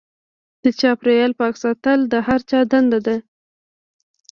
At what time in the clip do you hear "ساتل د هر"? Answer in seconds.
1.63-2.39